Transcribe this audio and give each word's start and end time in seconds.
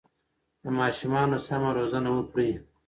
د 0.63 0.65
ماشومانو 0.79 1.37
سمه 1.47 1.69
روزنه 1.77 2.09
وکړئ. 2.17 2.51